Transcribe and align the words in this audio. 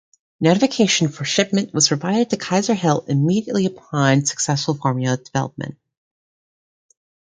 Notification 0.39 1.09
for 1.09 1.25
shipment 1.25 1.75
was 1.75 1.89
provided 1.89 2.31
to 2.31 2.37
Kaiser-Hill 2.37 3.03
immediately 3.07 3.67
upon 3.67 4.25
successful 4.25 4.73
formula 4.73 5.17
development. 5.17 5.77